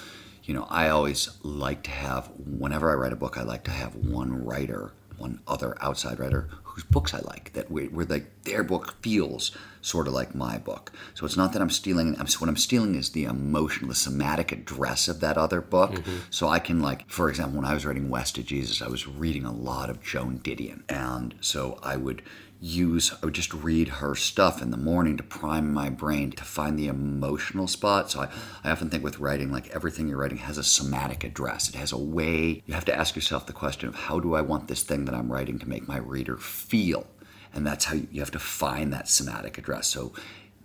you 0.44 0.54
know, 0.54 0.68
I 0.70 0.90
always 0.90 1.30
like 1.44 1.84
to 1.84 1.92
have, 1.92 2.32
whenever 2.38 2.92
I 2.92 2.96
write 2.96 3.14
a 3.14 3.18
book, 3.18 3.38
I 3.38 3.44
like 3.44 3.64
to 3.66 3.72
have 3.72 3.96
one 3.96 4.44
writer, 4.44 4.92
one 5.18 5.40
other 5.48 5.78
outside 5.82 6.20
writer 6.20 6.50
whose 6.64 6.84
books 6.84 7.14
I 7.14 7.20
like, 7.20 7.54
that 7.54 7.72
we, 7.72 7.88
are 7.88 8.06
like 8.06 8.26
their 8.44 8.64
book 8.64 8.96
feels 9.02 9.52
sort 9.82 10.08
of 10.08 10.14
like 10.14 10.34
my 10.34 10.58
book. 10.58 10.92
So 11.14 11.26
it's 11.26 11.38
not 11.38 11.54
that 11.54 11.62
I'm 11.62 11.70
stealing. 11.70 12.16
I'm, 12.18 12.28
what 12.40 12.50
I'm 12.50 12.58
stealing 12.58 12.96
is 12.96 13.10
the 13.10 13.26
emotional, 13.26 13.90
the 13.90 13.96
somatic 13.96 14.52
address 14.52 15.08
of 15.08 15.20
that 15.20 15.38
other 15.38 15.62
book. 15.62 15.92
Mm-hmm. 15.92 16.18
So 16.30 16.48
I 16.48 16.60
can 16.60 16.82
like, 16.82 17.10
for 17.10 17.30
example, 17.30 17.58
when 17.58 17.70
I 17.70 17.74
was 17.74 17.86
writing 17.86 18.10
West 18.10 18.38
of 18.38 18.46
Jesus, 18.46 18.82
I 18.82 18.88
was 18.88 19.08
reading 19.08 19.46
a 19.46 19.54
lot 19.54 19.90
of 19.90 20.02
Joan 20.02 20.40
Didion, 20.40 20.84
and 20.90 21.36
so 21.42 21.80
I 21.84 21.98
would 21.98 22.22
use 22.64 23.14
I 23.22 23.26
would 23.26 23.34
just 23.34 23.54
read 23.54 23.90
her 23.90 24.16
stuff 24.16 24.62
in 24.62 24.72
the 24.72 24.78
morning 24.78 25.18
to 25.18 25.24
prime 25.24 25.74
my 25.74 25.90
brain 25.90 26.32
to 26.32 26.46
find 26.46 26.80
the 26.80 26.88
emotional 26.88 27.68
spot. 27.68 28.10
So 28.10 28.22
I, 28.22 28.30
I 28.64 28.72
often 28.72 28.90
think 28.90 29.04
with 29.04 29.20
writing, 29.20 29.52
like 29.52 29.68
everything 29.72 30.08
you're 30.08 30.18
writing 30.18 30.38
has 30.38 30.58
a 30.58 30.64
somatic 30.64 31.26
address. 31.26 31.68
It 31.68 31.76
has 31.76 31.92
a 31.92 31.98
way 31.98 32.64
you 32.66 32.74
have 32.74 32.86
to 32.86 32.96
ask 32.96 33.18
yourself 33.18 33.48
the 33.48 33.54
question 33.54 33.90
of 33.90 33.96
how 33.96 34.22
do 34.22 34.34
I 34.34 34.42
want 34.42 34.70
this 34.70 34.84
thing 34.84 35.04
that 35.06 35.14
I'm 35.14 35.30
writing 35.30 35.60
to 35.60 35.68
make 35.68 35.90
my 35.90 35.98
reader 35.98 36.38
feel? 36.38 37.06
And 37.54 37.66
that's 37.66 37.86
how 37.86 37.96
you, 37.96 38.20
have 38.20 38.32
to 38.32 38.40
find 38.40 38.92
that 38.94 39.08
somatic 39.08 39.58
address. 39.58 39.88
So 39.88 40.14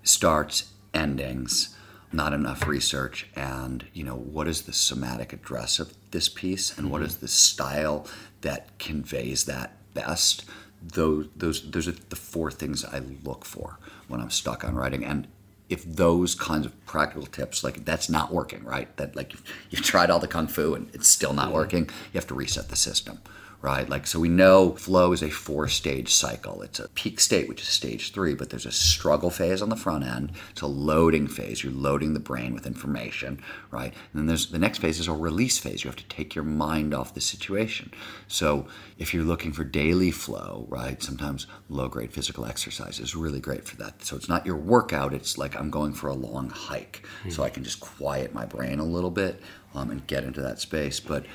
starts, 0.02 0.73
endings, 0.95 1.76
not 2.12 2.33
enough 2.33 2.66
research, 2.66 3.26
and 3.37 3.87
you 3.92 4.04
know, 4.04 4.16
what 4.16 4.49
is 4.49 4.62
the 4.62 4.73
somatic 4.73 5.33
address 5.33 5.78
of 5.78 5.92
this 6.11 6.28
piece 6.28 6.76
and 6.76 6.90
what 6.90 7.02
is 7.02 7.14
mm-hmm. 7.14 7.26
the 7.26 7.28
style 7.28 8.07
that 8.40 8.78
conveys 8.78 9.45
that 9.45 9.76
best? 9.92 10.45
those 10.83 11.26
those 11.37 11.71
those 11.71 11.88
are 11.88 11.92
the 11.92 12.16
four 12.16 12.50
things 12.50 12.85
I 12.85 13.00
look 13.25 13.45
for 13.45 13.78
when 14.07 14.21
I'm 14.21 14.30
stuck 14.30 14.64
on 14.64 14.75
writing. 14.75 15.04
And 15.04 15.28
if 15.68 15.85
those 15.85 16.35
kinds 16.35 16.64
of 16.64 16.87
practical 16.87 17.26
tips, 17.26 17.62
like 17.62 17.85
that's 17.85 18.09
not 18.09 18.33
working, 18.33 18.64
right? 18.64 18.95
That 18.97 19.16
like 19.16 19.35
you've 19.71 19.83
tried 19.83 20.11
all 20.11 20.18
the 20.18 20.28
kung 20.28 20.49
fu 20.49 20.75
and 20.75 20.90
it's 20.95 21.09
still 21.09 21.33
not 21.33 21.52
working, 21.52 21.85
you 21.85 22.18
have 22.18 22.26
to 22.28 22.35
reset 22.35 22.68
the 22.68 22.76
system 22.76 23.21
right? 23.60 23.88
Like, 23.88 24.06
so 24.06 24.20
we 24.20 24.28
know 24.28 24.72
flow 24.72 25.12
is 25.12 25.22
a 25.22 25.30
four 25.30 25.66
stage 25.66 26.14
cycle. 26.14 26.62
It's 26.62 26.78
a 26.78 26.88
peak 26.90 27.18
state, 27.18 27.48
which 27.48 27.62
is 27.62 27.68
stage 27.68 28.12
three, 28.12 28.34
but 28.34 28.50
there's 28.50 28.66
a 28.66 28.72
struggle 28.72 29.30
phase 29.30 29.60
on 29.60 29.68
the 29.68 29.76
front 29.76 30.04
end. 30.04 30.32
It's 30.52 30.60
a 30.60 30.66
loading 30.66 31.26
phase. 31.26 31.64
You're 31.64 31.72
loading 31.72 32.14
the 32.14 32.20
brain 32.20 32.54
with 32.54 32.66
information, 32.66 33.42
right? 33.70 33.92
And 33.92 34.20
then 34.20 34.26
there's 34.26 34.50
the 34.50 34.58
next 34.58 34.78
phase 34.78 35.00
is 35.00 35.08
a 35.08 35.12
release 35.12 35.58
phase. 35.58 35.82
You 35.82 35.88
have 35.88 35.96
to 35.96 36.04
take 36.04 36.34
your 36.34 36.44
mind 36.44 36.94
off 36.94 37.14
the 37.14 37.20
situation. 37.20 37.92
So 38.28 38.66
if 38.96 39.12
you're 39.12 39.24
looking 39.24 39.52
for 39.52 39.64
daily 39.64 40.12
flow, 40.12 40.66
right, 40.68 41.02
sometimes 41.02 41.48
low 41.68 41.88
grade 41.88 42.12
physical 42.12 42.44
exercise 42.44 43.00
is 43.00 43.16
really 43.16 43.40
great 43.40 43.64
for 43.64 43.76
that. 43.76 44.04
So 44.04 44.14
it's 44.14 44.28
not 44.28 44.46
your 44.46 44.56
workout, 44.56 45.12
it's 45.12 45.36
like 45.36 45.58
I'm 45.58 45.70
going 45.70 45.94
for 45.94 46.08
a 46.08 46.14
long 46.14 46.50
hike. 46.50 47.02
Mm-hmm. 47.20 47.30
So 47.30 47.42
I 47.42 47.50
can 47.50 47.64
just 47.64 47.80
quiet 47.80 48.32
my 48.32 48.46
brain 48.46 48.78
a 48.78 48.84
little 48.84 49.10
bit 49.10 49.40
um, 49.74 49.90
and 49.90 50.06
get 50.06 50.22
into 50.22 50.42
that 50.42 50.60
space. 50.60 51.00
But 51.00 51.26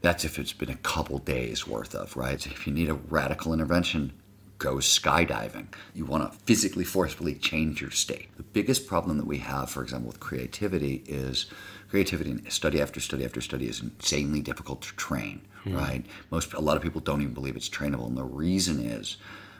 that's 0.00 0.24
if 0.24 0.38
it's 0.38 0.52
been 0.52 0.70
a 0.70 0.76
couple 0.76 1.18
days 1.18 1.66
worth 1.66 1.94
of, 1.94 2.16
right? 2.16 2.44
If 2.46 2.66
you 2.66 2.72
need 2.72 2.88
a 2.88 2.94
radical 2.94 3.52
intervention, 3.52 4.12
go 4.60 4.76
skydiving. 4.76 5.66
You 5.94 6.04
want 6.04 6.30
to 6.30 6.38
physically, 6.40 6.84
forcefully 6.84 7.34
change 7.34 7.80
your 7.80 7.90
state. 7.90 8.28
The 8.36 8.42
biggest 8.42 8.86
problem 8.86 9.16
that 9.18 9.26
we 9.26 9.38
have, 9.38 9.70
for 9.70 9.82
example, 9.82 10.08
with 10.08 10.20
creativity 10.20 11.02
is 11.06 11.46
creativity 11.88 12.30
and 12.30 12.52
study 12.52 12.80
after 12.80 13.00
study 13.00 13.24
after 13.24 13.40
study 13.40 13.66
is 13.66 13.80
insanely 13.80 14.40
difficult 14.40 14.82
to 14.82 14.94
train, 14.96 15.42
hmm. 15.64 15.74
right? 15.76 16.06
Most 16.30 16.52
a 16.52 16.60
lot 16.60 16.76
of 16.76 16.82
people 16.82 17.00
don't 17.00 17.22
even 17.22 17.34
believe 17.34 17.56
it's 17.56 17.68
trainable, 17.68 18.06
and 18.06 18.16
the 18.16 18.24
reason 18.24 18.80
is 18.80 19.16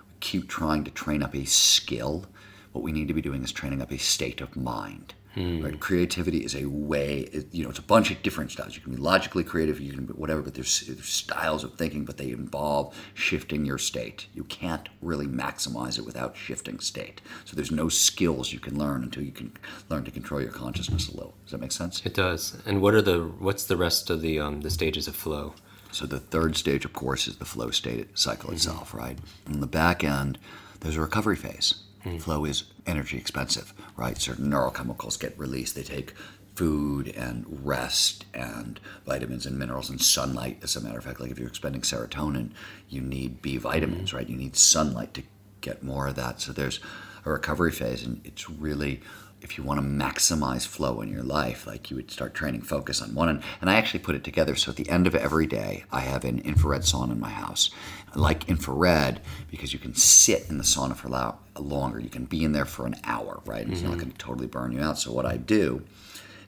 we 0.06 0.14
keep 0.20 0.49
trying 0.49 0.85
to 0.85 0.90
train 0.90 1.23
up 1.23 1.35
a 1.35 1.44
skill. 1.44 2.26
What 2.73 2.85
we 2.85 2.92
need 2.92 3.09
to 3.09 3.14
be 3.14 3.23
doing 3.23 3.42
is 3.42 3.52
training 3.52 3.82
up 3.82 3.90
a 3.90 3.99
state 3.99 4.40
of 4.40 4.56
mind. 4.56 5.14
Right? 5.37 5.78
Creativity 5.78 6.38
is 6.44 6.54
a 6.54 6.66
way, 6.66 7.20
it- 7.32 7.49
you 7.52 7.62
know, 7.62 7.70
it's 7.70 7.78
a 7.78 7.82
bunch 7.82 8.10
of 8.10 8.22
different 8.22 8.50
styles. 8.50 8.75
You 8.75 8.82
can 8.82 8.92
be 8.94 8.99
logically 9.00 9.44
creative, 9.44 9.80
you 9.80 9.92
can 9.92 10.06
be 10.06 10.12
whatever, 10.12 10.42
but 10.42 10.54
there's, 10.54 10.80
there's 10.87 11.06
styles 11.08 11.62
of 11.64 11.75
thinking, 11.75 12.04
but 12.04 12.16
they 12.16 12.30
involve 12.30 12.94
shifting 13.14 13.64
your 13.64 13.78
state. 13.78 14.26
You 14.34 14.44
can't 14.44 14.88
really 15.00 15.26
maximize 15.26 15.99
it 15.99 16.04
without 16.04 16.37
shifting 16.37 16.80
state. 16.80 17.20
So 17.44 17.54
there's 17.54 17.70
no 17.70 17.88
skills 17.88 18.52
you 18.52 18.58
can 18.60 18.78
learn 18.78 19.02
until 19.04 19.22
you 19.22 19.32
can 19.32 19.52
learn 19.88 20.04
to 20.04 20.10
control 20.10 20.40
your 20.42 20.50
consciousness 20.52 21.08
a 21.08 21.12
little. 21.12 21.34
Does 21.44 21.52
that 21.52 21.60
make 21.60 21.72
sense? 21.72 22.02
It 22.04 22.14
does. 22.14 22.56
And 22.66 22.80
what 22.82 22.94
are 22.94 23.02
the 23.02 23.20
what's 23.38 23.64
the 23.64 23.76
rest 23.76 24.10
of 24.10 24.20
the 24.22 24.40
um, 24.40 24.60
the 24.62 24.70
stages 24.70 25.06
of 25.08 25.14
flow? 25.16 25.54
So 25.92 26.06
the 26.06 26.20
third 26.20 26.56
stage, 26.56 26.84
of 26.84 26.92
course, 26.92 27.26
is 27.26 27.37
the 27.37 27.44
flow 27.44 27.70
state 27.70 28.16
cycle 28.18 28.52
itself, 28.52 28.94
right? 28.94 29.18
On 29.49 29.60
the 29.60 29.66
back 29.66 30.04
end, 30.04 30.38
there's 30.80 30.96
a 30.96 31.00
recovery 31.00 31.37
phase. 31.37 31.75
Flow 32.19 32.45
is 32.45 32.64
energy 32.87 33.19
expensive, 33.19 33.75
right? 33.97 34.16
Certain 34.19 34.50
neurochemicals 34.50 35.21
get 35.21 35.38
released. 35.38 35.75
They 35.75 35.83
take 35.83 36.14
food 36.54 37.09
and 37.09 37.47
rest 37.64 38.25
and 38.35 38.80
vitamins 39.07 39.47
and 39.47 39.59
minerals 39.59 39.90
and 39.90 40.00
sunlight. 40.00 40.59
As 40.62 40.76
a 40.76 40.80
matter 40.80 40.99
of 40.99 41.04
fact, 41.04 41.21
like 41.21 41.30
if 41.30 41.38
you're 41.38 41.49
expending 41.49 41.83
serotonin, 41.83 42.50
you 42.88 43.00
need 43.00 43.42
B 43.42 43.57
vitamins, 43.57 44.11
mm. 44.11 44.14
right? 44.14 44.28
You 44.28 44.37
need 44.37 44.57
sunlight 44.57 45.14
to 45.14 45.23
get 45.61 45.83
more 45.83 46.09
of 46.09 46.16
that. 46.16 46.40
So 46.40 46.52
there's 46.52 46.80
a 47.25 47.30
recovery 47.30 47.73
phase, 47.73 48.04
and 48.04 48.21
it's 48.25 48.49
really 48.49 49.00
if 49.42 49.56
you 49.56 49.64
want 49.64 49.80
to 49.80 49.87
maximize 49.87 50.66
flow 50.66 51.00
in 51.00 51.09
your 51.11 51.23
life, 51.23 51.66
like 51.66 51.90
you 51.90 51.97
would 51.97 52.11
start 52.11 52.35
training 52.35 52.62
focus 52.62 53.00
on 53.00 53.14
one. 53.14 53.28
And, 53.28 53.42
and 53.61 53.70
I 53.70 53.75
actually 53.75 54.00
put 54.00 54.14
it 54.14 54.25
together. 54.25 54.54
So 54.54 54.70
at 54.70 54.76
the 54.76 54.88
end 54.88 55.06
of 55.06 55.14
every 55.14 55.47
day, 55.47 55.85
I 55.90 56.00
have 56.00 56.25
an 56.25 56.40
infrared 56.40 56.82
sauna 56.82 57.12
in 57.12 57.20
my 57.20 57.30
house. 57.30 57.70
I 58.14 58.18
like 58.18 58.49
infrared 58.49 59.20
because 59.50 59.73
you 59.73 59.78
can 59.78 59.94
sit 59.94 60.49
in 60.49 60.59
the 60.59 60.64
sauna 60.64 60.97
for 60.97 61.09
lo- 61.09 61.38
longer. 61.59 62.00
You 62.00 62.11
can 62.11 62.26
be 62.26 62.44
in 62.44 62.52
there 62.52 62.66
for 62.66 62.87
an 62.87 62.97
hour, 63.04 63.40
right? 63.47 63.66
It's 63.68 63.82
not 63.82 63.92
mm-hmm. 63.92 64.00
going 64.00 64.12
to 64.12 64.18
totally 64.18 64.47
burn 64.47 64.73
you 64.73 64.82
out. 64.82 64.99
So 64.99 65.12
what 65.12 65.26
I 65.26 65.37
do 65.37 65.82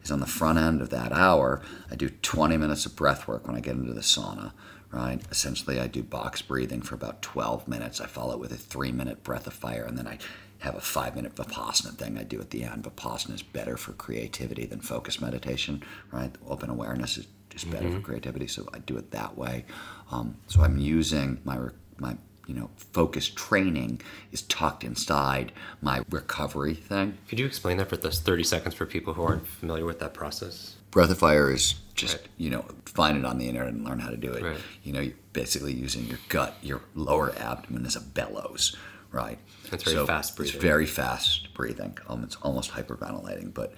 is 0.02 0.11
on 0.11 0.20
the 0.20 0.26
front 0.26 0.58
end 0.58 0.82
of 0.82 0.90
that 0.90 1.12
hour, 1.12 1.62
I 1.90 1.96
do 1.96 2.08
20 2.08 2.56
minutes 2.56 2.87
of 2.87 2.96
breath 2.96 3.26
work 3.26 3.46
when 3.46 3.56
I 3.56 3.61
get 3.61 3.76
into 3.76 3.92
the 3.94 4.00
sauna, 4.00 4.52
right? 4.90 5.20
Essentially, 5.30 5.80
I 5.80 5.87
do 5.87 6.02
box 6.02 6.42
breathing 6.42 6.82
for 6.82 6.94
about 6.94 7.22
12 7.22 7.68
minutes. 7.68 8.00
I 8.00 8.06
follow 8.06 8.34
it 8.34 8.40
with 8.40 8.52
a 8.52 8.56
three 8.56 8.92
minute 8.92 9.22
breath 9.22 9.46
of 9.46 9.54
fire, 9.54 9.84
and 9.84 9.96
then 9.96 10.06
I 10.06 10.18
have 10.62 10.76
a 10.76 10.81
five 10.81 11.16
minute 11.16 11.35
Vipassana 11.35 11.92
thing 11.97 12.16
I 12.16 12.23
do 12.23 12.40
at 12.40 12.50
the 12.50 12.62
end. 12.62 12.85
Vipassana 12.85 13.35
is 13.35 13.42
better 13.42 13.76
for 13.76 13.92
creativity 13.95 14.64
than 14.64 14.81
focus 14.81 15.21
meditation, 15.21 15.83
right? 16.12 16.31
Open 16.49 16.71
awareness 16.71 17.19
is, 17.19 17.26
is 17.52 17.64
better 17.64 17.90
for 17.90 17.99
creativity, 18.00 18.47
so 18.47 18.69
I 18.73 18.78
do 18.78 18.97
it 18.97 19.11
that 19.11 19.37
way. 19.37 19.64
Um, 20.12 20.37
so 20.47 20.62
I'm 20.62 20.78
using 20.78 21.40
my, 21.45 21.59
my 21.99 22.16
you 22.47 22.54
know, 22.54 22.71
focus 22.76 23.28
training 23.28 24.00
is 24.31 24.42
tucked 24.42 24.85
inside 24.85 25.50
my 25.81 26.02
recovery 26.11 26.75
thing. 26.75 27.19
Could 27.28 27.40
you 27.40 27.47
explain 27.47 27.76
that 27.78 27.88
for 27.88 27.97
those 27.97 28.21
30 28.21 28.45
seconds 28.45 28.75
for 28.75 28.87
people 28.87 29.14
who 29.14 29.23
aren't 29.23 29.47
familiar 29.47 29.85
with 29.85 29.99
that 29.99 30.14
process? 30.14 30.76
Breath 30.92 31.11
of 31.11 31.19
Fire 31.19 31.50
is 31.50 31.75
just, 31.95 32.19
Right. 32.19 32.28
you 32.37 32.50
know, 32.50 32.64
find 32.85 33.16
it 33.19 33.25
on 33.25 33.38
the 33.38 33.49
internet 33.49 33.73
and 33.73 33.85
learn 33.85 33.99
how 33.99 34.11
to 34.11 34.16
do 34.16 34.31
it. 34.33 34.42
Right. 34.45 34.59
You 34.85 34.92
know, 34.92 35.00
you're 35.00 35.14
basically 35.33 35.73
using 35.73 36.04
your 36.07 36.19
gut, 36.28 36.57
your 36.62 36.83
lower 36.95 37.35
abdomen 37.38 37.85
as 37.87 37.97
a 37.97 38.00
bellows, 38.00 38.76
right? 39.12 39.38
That's 39.71 39.85
very 39.85 40.07
fast 40.07 40.37
breathing. 40.37 40.54
It's 40.54 40.62
very 40.62 40.87
fast 40.87 41.52
breathing. 41.54 41.97
Um, 42.09 42.25
it's 42.25 42.37
almost 42.37 42.71
hyperventilating, 42.73 43.52
but 43.54 43.75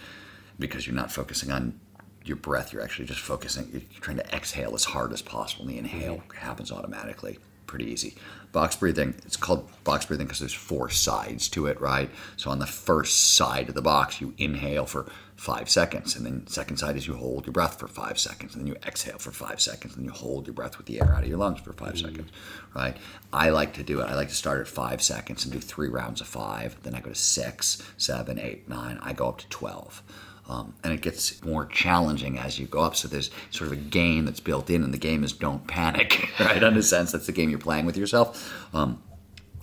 because 0.58 0.86
you're 0.86 0.96
not 0.96 1.10
focusing 1.12 1.50
on 1.50 1.78
your 2.24 2.36
breath, 2.36 2.72
you're 2.72 2.82
actually 2.82 3.04
just 3.06 3.20
focusing, 3.20 3.68
you're 3.72 3.82
trying 4.00 4.16
to 4.16 4.34
exhale 4.34 4.74
as 4.74 4.84
hard 4.84 5.12
as 5.12 5.20
possible. 5.20 5.64
And 5.66 5.74
the 5.74 5.78
inhale 5.78 6.16
Mm-hmm. 6.16 6.36
happens 6.38 6.72
automatically. 6.72 7.38
Pretty 7.66 7.86
easy. 7.86 8.14
Box 8.52 8.76
breathing, 8.76 9.14
it's 9.26 9.36
called 9.36 9.68
box 9.84 10.06
breathing 10.06 10.26
because 10.26 10.38
there's 10.38 10.54
four 10.54 10.88
sides 10.90 11.48
to 11.50 11.66
it, 11.66 11.80
right? 11.80 12.08
So 12.36 12.50
on 12.50 12.58
the 12.60 12.66
first 12.66 13.34
side 13.34 13.68
of 13.68 13.74
the 13.74 13.82
box, 13.82 14.20
you 14.20 14.32
inhale 14.38 14.86
for 14.86 15.06
five 15.44 15.68
seconds, 15.68 16.16
and 16.16 16.24
then 16.24 16.46
second 16.46 16.78
side 16.78 16.96
is 16.96 17.06
you 17.06 17.12
hold 17.12 17.44
your 17.44 17.52
breath 17.52 17.78
for 17.78 17.86
five 17.86 18.18
seconds, 18.18 18.54
and 18.54 18.62
then 18.62 18.66
you 18.66 18.76
exhale 18.86 19.18
for 19.18 19.30
five 19.30 19.60
seconds, 19.60 19.94
and 19.94 20.02
you 20.02 20.10
hold 20.10 20.46
your 20.46 20.54
breath 20.54 20.78
with 20.78 20.86
the 20.86 20.98
air 20.98 21.14
out 21.14 21.22
of 21.22 21.28
your 21.28 21.36
lungs 21.36 21.60
for 21.60 21.74
5 21.74 21.98
seconds, 21.98 22.30
right? 22.74 22.96
I 23.30 23.50
like 23.50 23.74
to 23.74 23.82
do 23.82 24.00
it. 24.00 24.04
I 24.04 24.14
like 24.14 24.28
to 24.28 24.34
start 24.34 24.62
at 24.62 24.68
five 24.68 25.02
seconds 25.02 25.44
and 25.44 25.52
do 25.52 25.60
three 25.60 25.88
rounds 25.88 26.22
of 26.22 26.26
five. 26.26 26.82
Then 26.82 26.94
I 26.94 27.00
go 27.00 27.10
to 27.10 27.14
six, 27.14 27.82
seven, 27.98 28.38
eight, 28.38 28.70
nine. 28.70 28.98
I 29.02 29.12
go 29.12 29.28
up 29.28 29.38
to 29.38 29.48
twelve. 29.50 30.02
Um, 30.48 30.74
and 30.82 30.92
it 30.92 31.00
gets 31.00 31.42
more 31.42 31.66
challenging 31.66 32.38
as 32.38 32.58
you 32.58 32.66
go 32.66 32.80
up. 32.80 32.96
So 32.96 33.08
there's 33.08 33.30
sort 33.50 33.72
of 33.72 33.72
a 33.72 33.80
game 33.80 34.26
that's 34.26 34.40
built 34.40 34.70
in, 34.70 34.82
and 34.82 34.94
the 34.94 34.98
game 34.98 35.24
is 35.24 35.32
don't 35.32 35.66
panic, 35.66 36.30
right? 36.40 36.62
In 36.62 36.76
a 36.76 36.82
sense, 36.82 37.12
that's 37.12 37.26
the 37.26 37.32
game 37.32 37.50
you're 37.50 37.58
playing 37.58 37.84
with 37.84 37.96
yourself, 37.96 38.52
um, 38.74 39.02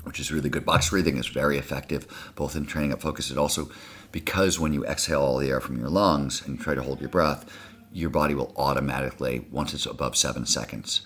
which 0.04 0.20
is 0.20 0.32
really 0.32 0.50
good. 0.50 0.66
Box 0.66 0.90
breathing 0.90 1.18
is 1.18 1.28
very 1.28 1.58
effective, 1.58 2.08
both 2.36 2.56
in 2.56 2.66
training 2.66 2.94
up 2.94 3.02
focus 3.02 3.30
and 3.30 3.40
also 3.40 3.70
because 4.12 4.60
when 4.60 4.74
you 4.74 4.86
exhale 4.86 5.22
all 5.22 5.38
the 5.38 5.50
air 5.50 5.62
from 5.62 5.78
your 5.78 5.90
lungs 5.90 6.42
and 6.46 6.58
you 6.58 6.64
try 6.64 6.76
to 6.76 6.82
hold 6.82 7.00
your 7.00 7.10
breath, 7.10 7.46
your 7.94 8.10
body 8.10 8.34
will 8.34 8.54
automatically, 8.56 9.46
once 9.52 9.74
it's 9.74 9.86
above 9.86 10.16
seven 10.16 10.46
seconds, 10.46 11.02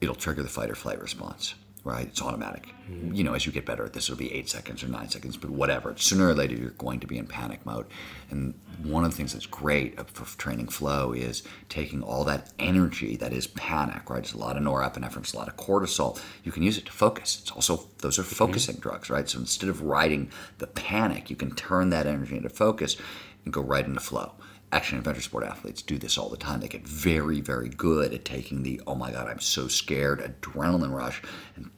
it'll 0.00 0.14
trigger 0.14 0.42
the 0.42 0.48
fight 0.48 0.70
or 0.70 0.74
flight 0.74 1.00
response. 1.00 1.54
Right? 1.84 2.06
It's 2.06 2.22
automatic. 2.22 2.68
Mm-hmm. 2.88 3.12
You 3.12 3.24
know, 3.24 3.34
as 3.34 3.44
you 3.44 3.50
get 3.50 3.66
better 3.66 3.84
at 3.84 3.92
this, 3.92 4.08
it'll 4.08 4.16
be 4.16 4.32
eight 4.32 4.48
seconds 4.48 4.84
or 4.84 4.88
nine 4.88 5.08
seconds, 5.08 5.36
but 5.36 5.50
whatever. 5.50 5.94
Sooner 5.96 6.28
or 6.28 6.34
later, 6.34 6.54
you're 6.54 6.70
going 6.70 7.00
to 7.00 7.08
be 7.08 7.18
in 7.18 7.26
panic 7.26 7.66
mode. 7.66 7.86
And 8.30 8.54
one 8.84 9.04
of 9.04 9.10
the 9.10 9.16
things 9.16 9.32
that's 9.32 9.46
great 9.46 9.98
for 10.10 10.24
training 10.38 10.68
flow 10.68 11.12
is 11.12 11.42
taking 11.68 12.00
all 12.02 12.22
that 12.24 12.52
energy 12.60 13.16
that 13.16 13.32
is 13.32 13.48
panic, 13.48 14.08
right? 14.08 14.20
It's 14.20 14.32
a 14.32 14.38
lot 14.38 14.56
of 14.56 14.62
norepinephrine, 14.62 15.18
it's 15.18 15.32
a 15.32 15.38
lot 15.38 15.48
of 15.48 15.56
cortisol. 15.56 16.20
You 16.44 16.52
can 16.52 16.62
use 16.62 16.78
it 16.78 16.86
to 16.86 16.92
focus. 16.92 17.40
It's 17.42 17.50
also, 17.50 17.88
those 17.98 18.16
are 18.18 18.22
mm-hmm. 18.22 18.34
focusing 18.34 18.76
drugs, 18.76 19.10
right? 19.10 19.28
So 19.28 19.40
instead 19.40 19.68
of 19.68 19.82
riding 19.82 20.30
the 20.58 20.68
panic, 20.68 21.30
you 21.30 21.36
can 21.36 21.52
turn 21.56 21.90
that 21.90 22.06
energy 22.06 22.36
into 22.36 22.48
focus 22.48 22.96
and 23.44 23.52
go 23.52 23.60
right 23.60 23.84
into 23.84 24.00
flow 24.00 24.34
action 24.72 24.98
adventure 24.98 25.20
sport 25.20 25.44
athletes 25.44 25.82
do 25.82 25.98
this 25.98 26.18
all 26.18 26.28
the 26.28 26.36
time. 26.36 26.60
They 26.60 26.68
get 26.68 26.86
very, 26.86 27.40
very 27.40 27.68
good 27.68 28.12
at 28.12 28.24
taking 28.24 28.62
the 28.62 28.80
oh 28.86 28.94
my 28.94 29.12
god, 29.12 29.28
I'm 29.28 29.40
so 29.40 29.68
scared 29.68 30.20
adrenaline 30.20 30.94
rush 30.94 31.22
and 31.56 31.70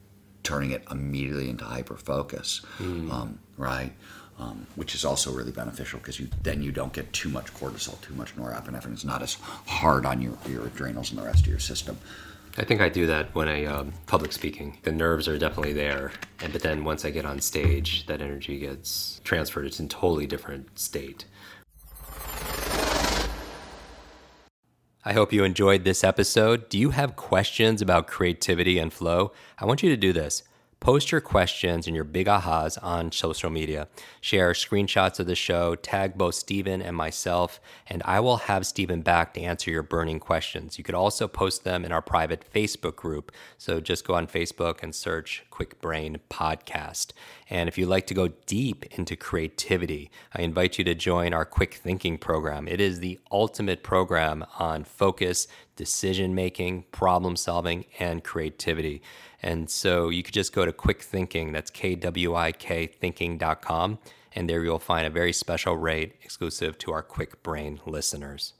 turning 0.42 0.70
it 0.70 0.84
immediately 0.90 1.50
into 1.50 1.64
hyper 1.64 1.96
focus, 1.96 2.62
um, 3.10 3.38
right? 3.56 3.92
Um, 4.38 4.66
which 4.74 4.94
is 4.94 5.04
also 5.04 5.32
really 5.32 5.52
beneficial 5.52 5.98
because 6.00 6.18
you 6.18 6.28
then 6.42 6.62
you 6.62 6.72
don't 6.72 6.92
get 6.92 7.12
too 7.12 7.28
much 7.28 7.52
cortisol, 7.54 8.00
too 8.00 8.14
much 8.14 8.36
norepinephrine. 8.36 8.92
It's 8.92 9.04
not 9.04 9.22
as 9.22 9.34
hard 9.66 10.06
on 10.06 10.20
your, 10.20 10.36
your 10.48 10.66
adrenals 10.66 11.10
and 11.10 11.20
the 11.20 11.24
rest 11.24 11.40
of 11.40 11.46
your 11.46 11.60
system. 11.60 11.98
I 12.56 12.64
think 12.64 12.80
I 12.80 12.88
do 12.88 13.06
that 13.06 13.34
when 13.34 13.48
I 13.48 13.64
um, 13.64 13.92
public 14.06 14.32
speaking. 14.32 14.78
The 14.82 14.92
nerves 14.92 15.26
are 15.26 15.38
definitely 15.38 15.72
there, 15.72 16.12
and 16.40 16.52
but 16.52 16.62
then 16.62 16.84
once 16.84 17.04
I 17.04 17.10
get 17.10 17.24
on 17.24 17.40
stage, 17.40 18.06
that 18.06 18.20
energy 18.20 18.60
gets 18.60 19.20
transferred. 19.24 19.66
It's 19.66 19.80
in 19.80 19.86
a 19.86 19.88
totally 19.88 20.26
different 20.26 20.78
state. 20.78 21.24
I 25.06 25.12
hope 25.12 25.34
you 25.34 25.44
enjoyed 25.44 25.84
this 25.84 26.02
episode. 26.02 26.70
Do 26.70 26.78
you 26.78 26.90
have 26.90 27.14
questions 27.14 27.82
about 27.82 28.06
creativity 28.06 28.78
and 28.78 28.90
flow? 28.90 29.32
I 29.58 29.66
want 29.66 29.82
you 29.82 29.90
to 29.90 29.98
do 29.98 30.14
this. 30.14 30.42
Post 30.84 31.12
your 31.12 31.22
questions 31.22 31.86
and 31.86 31.96
your 31.96 32.04
big 32.04 32.26
ahas 32.26 32.76
on 32.82 33.10
social 33.10 33.48
media. 33.48 33.88
Share 34.20 34.52
screenshots 34.52 35.18
of 35.18 35.24
the 35.26 35.34
show, 35.34 35.74
tag 35.76 36.18
both 36.18 36.34
Steven 36.34 36.82
and 36.82 36.94
myself, 36.94 37.58
and 37.86 38.02
I 38.04 38.20
will 38.20 38.36
have 38.36 38.66
Steven 38.66 39.00
back 39.00 39.32
to 39.32 39.40
answer 39.40 39.70
your 39.70 39.82
burning 39.82 40.20
questions. 40.20 40.76
You 40.76 40.84
could 40.84 40.94
also 40.94 41.26
post 41.26 41.64
them 41.64 41.86
in 41.86 41.92
our 41.92 42.02
private 42.02 42.44
Facebook 42.52 42.96
group. 42.96 43.32
So 43.56 43.80
just 43.80 44.06
go 44.06 44.12
on 44.12 44.26
Facebook 44.26 44.82
and 44.82 44.94
search 44.94 45.46
Kwik 45.50 45.80
Brain 45.80 46.18
Podcast. 46.28 47.12
And 47.48 47.66
if 47.66 47.78
you'd 47.78 47.88
like 47.88 48.06
to 48.08 48.14
go 48.14 48.28
deep 48.44 48.84
into 48.98 49.16
creativity, 49.16 50.10
I 50.34 50.42
invite 50.42 50.76
you 50.76 50.84
to 50.84 50.94
join 50.94 51.32
our 51.32 51.46
Kwik 51.46 51.72
Thinking 51.72 52.18
program. 52.18 52.68
It 52.68 52.82
is 52.82 53.00
the 53.00 53.18
ultimate 53.32 53.82
program 53.82 54.44
on 54.58 54.84
focus, 54.84 55.48
decision 55.76 56.34
making, 56.34 56.84
problem 56.92 57.36
solving, 57.36 57.84
and 57.98 58.22
creativity. 58.22 59.02
And 59.42 59.68
so 59.68 60.08
you 60.08 60.22
could 60.22 60.34
just 60.34 60.52
go 60.52 60.64
to 60.64 60.72
Kwik 60.72 61.02
Thinking, 61.02 61.52
that's 61.52 61.70
K 61.70 61.94
W 61.94 62.34
I 62.34 62.52
K 62.52 62.86
thinking.com, 62.86 63.98
and 64.34 64.48
there 64.48 64.64
you'll 64.64 64.78
find 64.78 65.06
a 65.06 65.10
very 65.10 65.32
special 65.32 65.76
rate 65.76 66.14
exclusive 66.22 66.78
to 66.78 66.92
our 66.92 67.02
Kwik 67.02 67.42
Brain 67.42 67.80
listeners. 67.86 68.54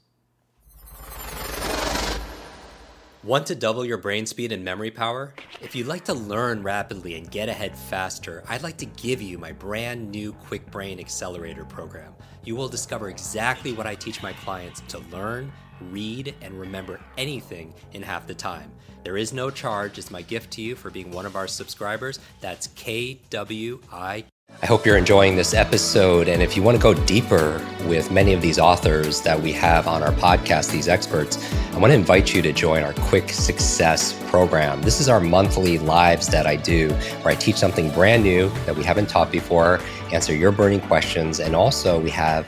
Want 3.25 3.47
to 3.47 3.55
double 3.55 3.83
your 3.83 3.97
brain 3.97 4.27
speed 4.27 4.51
and 4.51 4.63
memory 4.63 4.91
power? 4.91 5.33
If 5.59 5.75
you'd 5.75 5.87
like 5.87 6.05
to 6.05 6.13
learn 6.13 6.61
rapidly 6.61 7.15
and 7.15 7.31
get 7.31 7.49
ahead 7.49 7.75
faster, 7.75 8.43
I'd 8.47 8.61
like 8.61 8.77
to 8.77 8.85
give 8.85 9.19
you 9.19 9.39
my 9.39 9.51
brand 9.51 10.11
new 10.11 10.33
Kwik 10.47 10.69
Brain 10.69 10.99
Accelerator 10.99 11.65
program. 11.65 12.13
You 12.43 12.55
will 12.55 12.67
discover 12.67 13.09
exactly 13.09 13.73
what 13.73 13.87
I 13.87 13.95
teach 13.95 14.21
my 14.21 14.33
clients 14.33 14.81
to 14.89 14.99
learn, 15.11 15.51
read, 15.81 16.35
and 16.41 16.59
remember 16.59 16.99
anything 17.17 17.73
in 17.93 18.01
half 18.01 18.27
the 18.27 18.35
time. 18.35 18.71
There 19.03 19.17
is 19.17 19.33
no 19.33 19.49
charge. 19.49 19.97
It's 19.97 20.11
my 20.11 20.21
gift 20.21 20.51
to 20.53 20.61
you 20.61 20.75
for 20.75 20.89
being 20.89 21.11
one 21.11 21.25
of 21.25 21.35
our 21.35 21.47
subscribers. 21.47 22.19
That's 22.41 22.67
KWI 22.69 24.25
I 24.61 24.67
hope 24.67 24.85
you're 24.85 24.97
enjoying 24.97 25.35
this 25.35 25.53
episode. 25.53 26.27
And 26.29 26.41
if 26.41 26.55
you 26.55 26.63
want 26.63 26.77
to 26.77 26.81
go 26.81 26.93
deeper 26.93 27.61
with 27.87 28.09
many 28.09 28.33
of 28.33 28.41
these 28.41 28.57
authors 28.57 29.21
that 29.21 29.39
we 29.39 29.51
have 29.51 29.87
on 29.87 30.01
our 30.01 30.11
podcast, 30.13 30.71
these 30.71 30.87
experts, 30.87 31.37
I 31.73 31.77
want 31.77 31.91
to 31.91 31.95
invite 31.95 32.33
you 32.33 32.41
to 32.41 32.53
join 32.53 32.83
our 32.83 32.93
Kwik 32.93 33.29
Success 33.29 34.13
program. 34.29 34.81
This 34.81 35.01
is 35.01 35.09
our 35.09 35.19
monthly 35.19 35.77
lives 35.77 36.27
that 36.29 36.47
I 36.47 36.55
do, 36.55 36.89
where 37.21 37.33
I 37.33 37.35
teach 37.35 37.57
something 37.57 37.91
brand 37.91 38.23
new 38.23 38.49
that 38.65 38.75
we 38.75 38.83
haven't 38.83 39.09
taught 39.09 39.31
before, 39.31 39.81
answer 40.13 40.33
your 40.33 40.51
burning 40.51 40.79
questions, 40.81 41.39
and 41.39 41.53
also 41.55 41.99
we 41.99 42.11
have 42.11 42.47